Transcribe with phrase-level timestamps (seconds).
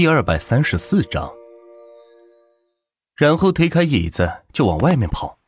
[0.00, 1.30] 第二百三十四章，
[3.14, 5.38] 然后推开椅子就往外面跑。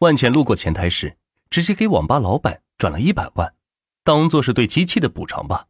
[0.00, 1.16] 万钱路过前台时，
[1.48, 3.54] 直接给网吧老板转了一百万，
[4.04, 5.68] 当做是对机器的补偿吧。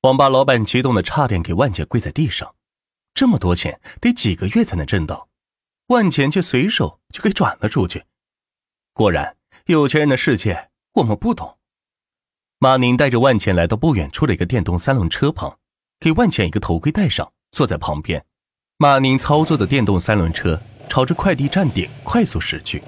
[0.00, 2.56] 网吧老板激动的差点给万钱跪在地上，
[3.14, 5.28] 这么多钱得几个月才能挣到，
[5.86, 8.02] 万钱却随手就给转了出去。
[8.92, 9.36] 果然，
[9.66, 11.56] 有钱人的世界我们不懂。
[12.58, 15.60] 马宁带着万钱来到不远处的一个电动三轮车旁。
[15.98, 18.22] 给万钱一个头盔戴上，坐在旁边。
[18.78, 22.82] 马宁操作的电动三轮车朝着快递站点快速驶去。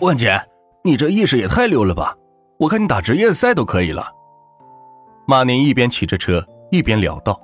[0.00, 0.38] 万钱，
[0.84, 2.14] 你这意识也太溜了吧！
[2.58, 4.12] 我看你打职业赛都可以了。
[5.26, 7.40] 马宁一边骑着车一边聊道：“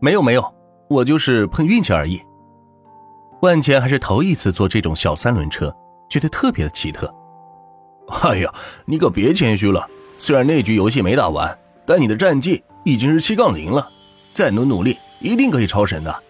[0.00, 0.54] 没有没有，
[0.88, 2.22] 我就是碰运气而已。”
[3.42, 5.74] 万钱还是头一次坐这种小三轮车，
[6.08, 7.12] 觉得特别的奇特。
[8.22, 8.54] 哎呀，
[8.86, 9.84] 你可别谦虚了，
[10.18, 12.62] 虽然那局游戏没打完，但你的战绩……
[12.84, 13.90] 已经是七杠零了，
[14.32, 16.22] 再努努力，一定可以超神的。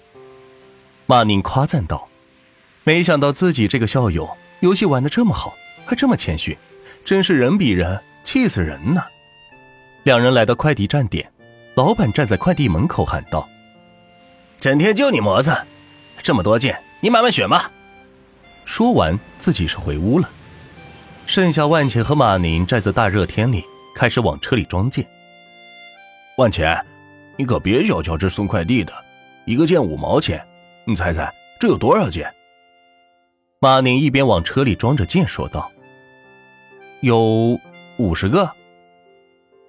[1.06, 2.08] 马宁夸赞道
[2.84, 4.28] ：“没想到自己这个校友
[4.60, 6.56] 游戏玩的这么好，还这么谦虚，
[7.04, 9.02] 真是人比人气死人呢。”
[10.04, 11.30] 两人来到快递站点，
[11.74, 13.48] 老板站在快递门口喊道
[14.60, 15.52] ：“整天就你模子，
[16.22, 17.70] 这么多件，你慢慢选吧。”
[18.64, 20.30] 说完，自己是回屋了。
[21.26, 25.06] 剩下万钱和马宁站在大热天里，开始往车里装件。
[26.36, 26.76] 万钱，
[27.36, 28.92] 你可别小瞧这送快递的，
[29.44, 30.44] 一个件五毛钱，
[30.84, 32.28] 你猜猜这有多少件？
[33.60, 35.70] 马宁一边往车里装着件说道
[37.02, 37.56] ：“有
[37.98, 38.50] 五十个。”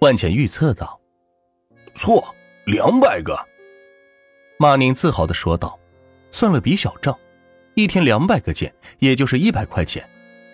[0.02, 1.00] 万钱预测道
[1.94, 2.34] ：“错，
[2.66, 3.38] 两百个。”
[4.58, 5.80] 马宁自豪的说道
[6.32, 7.16] ：“算了笔小账，
[7.76, 10.04] 一天两百个件，也就是一百块钱，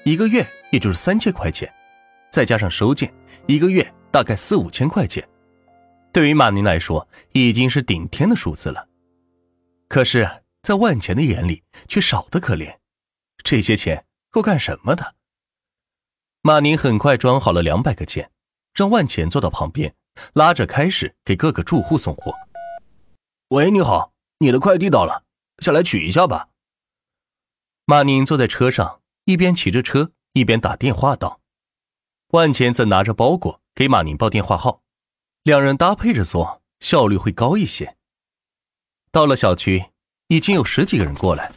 [0.04, 1.74] 一个月也就是三千块钱，
[2.30, 3.14] 再加上收件，
[3.48, 5.26] 一个月大概四五千块钱。”
[6.14, 8.90] 对于马宁来说，已经是顶天的数字了。
[9.88, 12.78] 可是，在万钱的眼里，却少得可怜。
[13.44, 15.16] 这些钱够干什么的？
[16.42, 18.32] 马宁很快装好了两百个件，
[18.74, 19.96] 让万钱坐到旁边，
[20.34, 22.34] 拉着开始给各个住户送货。
[23.50, 25.24] 喂，你好，你的快递到了，
[25.60, 26.50] 下来取一下吧。
[27.86, 31.42] 马宁坐在车上，一边骑着车，一边打电话道
[32.32, 34.82] ：“万钱则拿着包裹给马宁报电话号。”
[35.44, 37.98] 两人搭配着做，效率会高一些。
[39.12, 39.86] 到了小区，
[40.28, 41.52] 已经有十几个人过来。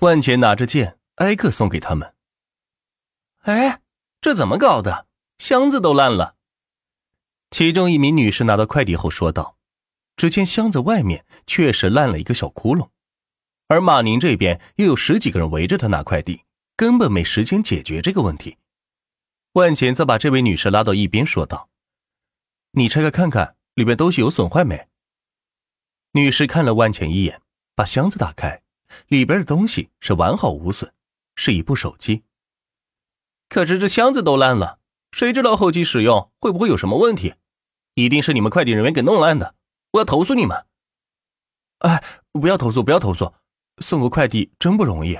[0.00, 2.14] 万钱拿着剑，挨个送给他们。
[3.42, 3.80] 哎，
[4.20, 5.08] 这怎么搞的？
[5.38, 6.36] 箱子都烂了。
[7.50, 9.56] 其中一名女士拿到快递后说道
[10.16, 12.90] ：“只见箱子外面确实烂了一个小窟窿。”
[13.66, 16.44] 而马宁这边又有十几个人围着他拿快递，
[16.76, 18.58] 根本没时间解决这个问题。
[19.54, 21.68] 万钱则把这位女士拉到一边说道。
[22.78, 24.86] 你拆开看看，里面东西有损坏没？
[26.12, 27.40] 女士看了万钱一眼，
[27.74, 28.62] 把箱子打开，
[29.08, 30.92] 里边的东西是完好无损，
[31.34, 32.24] 是一部手机。
[33.48, 34.78] 可是这箱子都烂了，
[35.10, 37.36] 谁知道后期使用会不会有什么问题？
[37.94, 39.54] 一定是你们快递人员给弄烂的，
[39.92, 40.66] 我要投诉你们！
[41.78, 43.32] 哎，不要投诉，不要投诉，
[43.78, 45.18] 送个快递真不容易。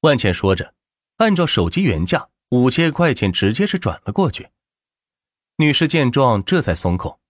[0.00, 0.74] 万钱说着，
[1.18, 4.48] 按照手机原价五千块钱，直接是转了过去。
[5.56, 7.20] 女士见状，这才松口。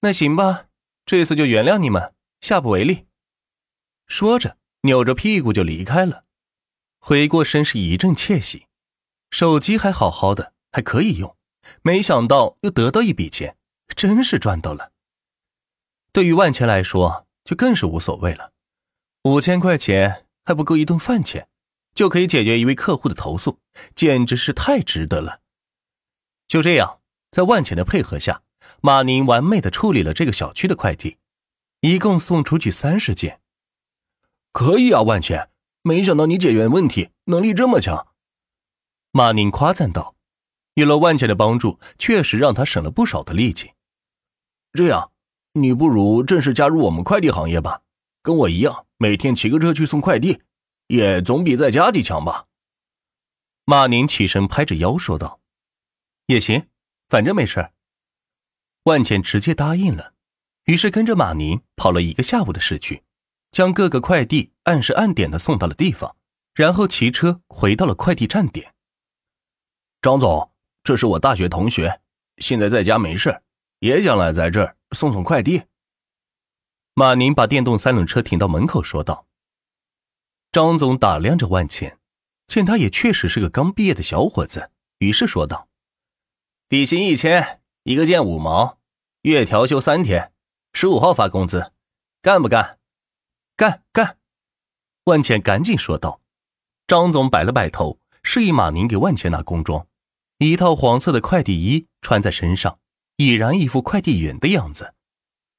[0.00, 0.66] 那行吧，
[1.04, 3.06] 这次就原谅你们，下不为例。
[4.06, 6.24] 说着，扭着屁股就离开了。
[6.98, 8.66] 回过身是一阵窃喜，
[9.30, 11.36] 手机还好好的，还可以用。
[11.82, 13.56] 没想到又得到一笔钱，
[13.94, 14.92] 真是赚到了。
[16.12, 18.52] 对于万钱来说，就更是无所谓了。
[19.24, 21.48] 五千块钱还不够一顿饭钱，
[21.94, 23.60] 就可以解决一位客户的投诉，
[23.94, 25.40] 简直是太值得了。
[26.48, 26.99] 就这样。
[27.30, 28.42] 在万钱的配合下，
[28.80, 31.18] 马宁完美的处理了这个小区的快递，
[31.80, 33.40] 一共送出去三十件。
[34.52, 35.50] 可以啊，万钱！
[35.82, 38.08] 没想到你解决问题能力这么强。
[39.12, 40.14] 马宁夸赞道
[40.74, 43.72] ：“有了万钱的帮助，确实让他省了不少的力气。
[44.72, 45.12] 这样，
[45.54, 47.82] 你不如正式加入我们快递行业吧，
[48.22, 50.42] 跟我一样，每天骑个车去送快递，
[50.88, 52.46] 也总比在家里强吧。”
[53.64, 55.40] 马宁起身拍着腰说道
[56.26, 56.66] ：“也行。”
[57.10, 57.72] 反正没事
[58.84, 60.14] 万茜直接答应了，
[60.64, 63.02] 于是跟着马宁跑了一个下午的市区，
[63.50, 66.16] 将各个快递按时按点的送到了地方，
[66.54, 68.72] 然后骑车回到了快递站点。
[70.00, 70.52] 张总，
[70.84, 72.00] 这是我大学同学，
[72.38, 73.42] 现在在家没事，
[73.80, 75.64] 也想来在这儿送送快递。
[76.94, 79.26] 马宁把电动三轮车停到门口，说道
[80.52, 81.98] ：“张总打量着万茜，
[82.46, 85.66] 见他也确实是个刚毕业的小伙子，于是说道。”
[86.70, 88.78] 底薪一千，一个件五毛，
[89.22, 90.32] 月调休三天，
[90.72, 91.72] 十五号发工资，
[92.22, 92.78] 干不干？
[93.56, 94.18] 干干！
[95.02, 96.20] 万茜赶紧说道。
[96.86, 99.88] 张总摆了摆头，示意马宁给万茜拿工装，
[100.38, 102.78] 一套黄色的快递衣穿在身上，
[103.16, 104.94] 已然一副快递员的样子。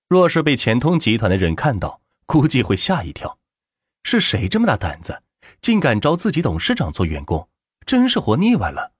[0.07, 3.37] 若是被钱通集团的人看到，估计会吓一跳。
[4.03, 5.23] 是谁这么大胆子，
[5.59, 7.49] 竟敢招自己董事长做员工？
[7.85, 8.93] 真是活腻歪了。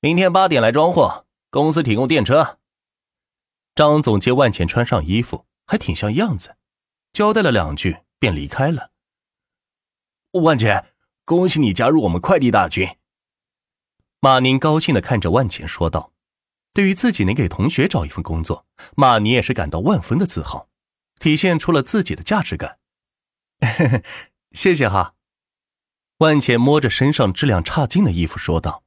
[0.00, 2.60] 明天八点来装货，公司提供电车。
[3.74, 6.56] 张总接万钱穿上衣服，还挺像样子，
[7.12, 8.92] 交代了两句便离开了。
[10.32, 10.86] 万钱，
[11.24, 12.88] 恭喜你加入我们快递大军。
[14.20, 16.12] 马宁高兴的看着万钱说道。
[16.74, 18.64] 对于自己能给同学找一份工作，
[18.94, 20.68] 马宁也是感到万分的自豪，
[21.18, 22.78] 体现出了自己的价值感。
[24.52, 25.16] 谢谢哈。
[26.18, 28.84] 万钱摸着身上质量差劲的衣服说道：“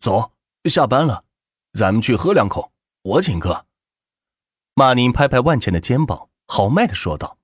[0.00, 0.32] 走，
[0.64, 1.24] 下班了，
[1.72, 2.72] 咱们去喝两口，
[3.02, 3.66] 我请客。”
[4.74, 7.38] 马宁拍拍万茜的肩膀，豪迈的说道。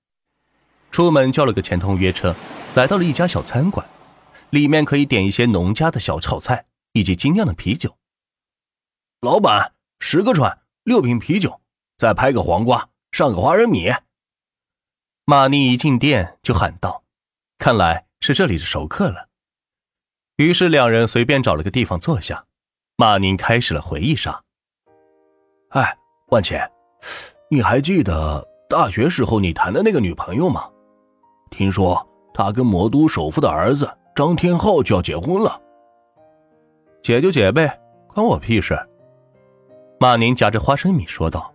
[0.91, 2.37] 出门叫了个钱通约车，
[2.75, 3.89] 来到了一家小餐馆，
[4.51, 7.97] 里面可以点一些农家的小炒菜以及精酿的啤酒。
[9.23, 11.63] 老板，十个串，六瓶啤酒，
[11.97, 13.91] 再拍个黄瓜，上个花生米。
[15.25, 17.05] 马宁一进店就喊道
[17.57, 19.31] ：“看来是这里的熟客了。”
[20.37, 22.45] 于是两人随便找了个地方坐下。
[22.97, 24.43] 马宁开始了回忆杀
[25.71, 25.97] ：“哎，
[26.29, 26.71] 万茜，
[27.51, 30.69] 你还记得大学时候你谈的那个女朋友吗？
[31.51, 35.61] 听说她跟魔都首富的儿子张天浩就要结婚了。
[37.03, 37.81] 结就结呗，
[38.15, 38.79] 关我屁事。”
[39.99, 41.53] 马宁夹着花生米说道：“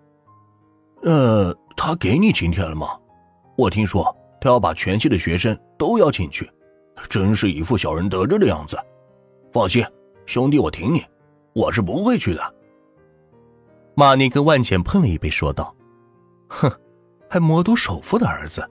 [1.03, 2.99] 呃，他给你请帖了吗？
[3.57, 6.49] 我听说他要把全系的学生都邀请去，
[7.07, 8.77] 真是一副小人得志的样子。
[9.51, 9.83] 放心，
[10.25, 11.03] 兄弟，我挺你，
[11.53, 12.55] 我是不会去的。”
[13.95, 15.75] 马宁跟万茜碰了一杯说道
[16.49, 16.71] ：“哼，
[17.29, 18.67] 还魔都首富的儿子。”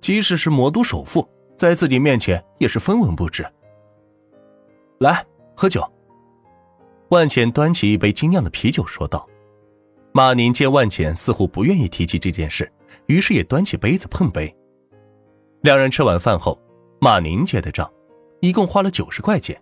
[0.00, 1.26] 即使是魔都首富，
[1.56, 3.42] 在自己面前也是分文不值。
[4.98, 5.24] 来
[5.56, 5.82] 喝酒。
[7.08, 9.26] 万钱端起一杯精酿的啤酒，说道
[10.12, 12.70] ：“马宁见万钱似乎不愿意提起这件事，
[13.06, 14.54] 于是也端起杯子碰杯。”
[15.62, 16.60] 两人吃完饭后，
[17.04, 17.92] 马宁结的账，
[18.40, 19.60] 一共花了九十块钱。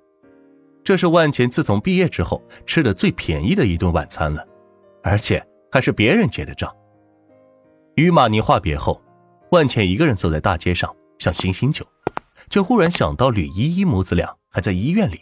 [0.85, 4.47] 这是万钱自从毕业之后吃的最便宜的一顿晚餐了，
[5.03, 6.73] 而且还是别人结的账。
[7.97, 9.03] 与马宁话别后。
[9.51, 11.85] 万茜一个人走在大街上，想醒醒酒，
[12.49, 15.21] 却忽然想到吕依依母子俩还在医院里，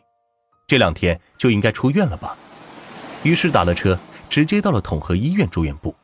[0.66, 2.36] 这两天就应该出院了吧。
[3.22, 5.94] 于是打了车，直接到了统合医院住院部。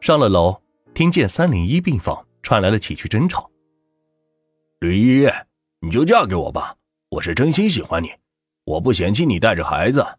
[0.00, 0.62] 上了楼，
[0.94, 3.49] 听见三零一病房传来了几句争吵
[4.80, 5.30] ：“吕依依，
[5.80, 6.76] 你就嫁给我吧，
[7.08, 8.16] 我是真心喜欢你，
[8.64, 10.18] 我不嫌弃你带着孩子。”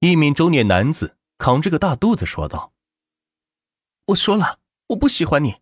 [0.00, 2.72] 一名中年男子扛着个大肚子说道
[4.06, 4.58] ：“我说了。”
[4.88, 5.56] 我不喜欢你，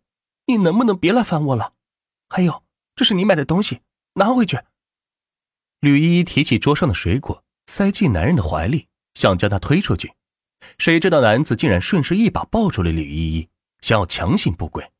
[0.44, 1.74] 你能不能别来烦我了？
[2.28, 2.62] 还有，
[2.94, 3.80] 这是你买的东西，
[4.14, 4.60] 拿回去。
[5.80, 10.14] 吕依依提起桌上的水果，塞进男人的怀里，想将他推出去，
[10.78, 13.48] 谁知道男子竟然顺势一把抱住了吕依依，
[13.80, 14.92] 想要强行不轨。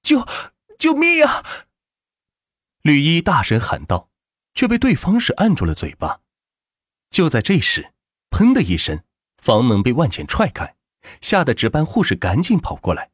[0.00, 0.24] 就
[0.78, 1.42] 救命啊！
[2.82, 4.08] 吕依依大声喊道，
[4.54, 6.20] 却被对方是按住了嘴巴。
[7.10, 7.92] 就在这时，
[8.30, 9.02] 砰的一声，
[9.36, 10.76] 房门被万浅踹开。
[11.20, 13.12] 吓得值班护士赶紧跑过来，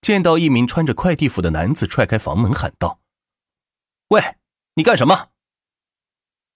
[0.00, 3.00] 见到一名穿着快递服的男子踹开房门，喊道
[4.08, 4.36] ：“喂，
[4.74, 5.30] 你干什么？”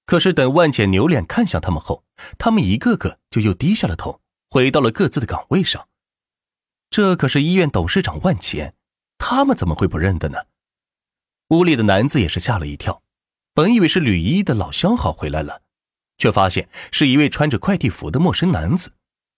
[0.06, 2.04] 可是等万浅扭脸看向他们后，
[2.38, 5.88] 他们一个个就又低下了头，回到了各自的岗位上。
[6.88, 8.74] 这可是医院董事长万钱，
[9.24, 10.46] 他们怎么会不认得呢？
[11.50, 13.04] 屋里的男子也是吓了一跳，
[13.54, 15.62] 本以为是吕依依的老相好回来了，
[16.18, 18.94] 却发现是一位穿着快递服的陌生男子。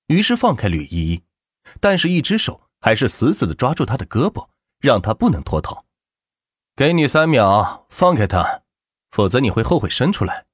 [0.06, 1.22] 于是放开吕依依，
[1.80, 4.48] 但是一只手还是死死的抓住他的胳膊，
[4.80, 5.84] 让他不能脱逃。
[6.74, 8.62] 给你三秒，放开他，
[9.10, 10.46] 否则你会后悔生出来。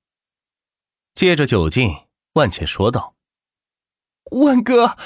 [1.14, 1.94] 借着酒劲，
[2.32, 3.14] 万茜说道
[4.42, 4.96] ：“万哥。”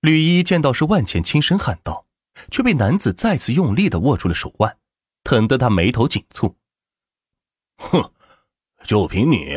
[0.00, 2.06] 吕依依见到是万茜，轻声喊道，
[2.50, 4.78] 却被男子再次用力的握住了手腕，
[5.24, 6.56] 疼得她眉头紧蹙。
[7.78, 8.12] 哼，
[8.84, 9.56] 就凭你。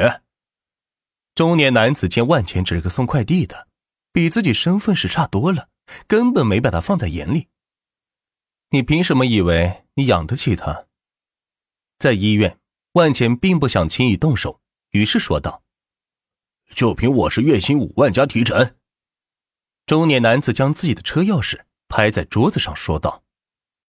[1.33, 3.67] 中年男子见万钱只是个送快递的，
[4.11, 5.69] 比自己身份是差多了，
[6.07, 7.49] 根本没把他放在眼里。
[8.69, 10.87] 你凭什么以为你养得起他？
[11.97, 12.59] 在医院，
[12.93, 15.63] 万钱并不想轻易动手，于是说道
[16.71, 18.75] ：“就凭我是月薪五万加提成。”
[19.85, 21.63] 中年男子将自己的车钥匙
[21.95, 23.24] 拍在桌子上，说道。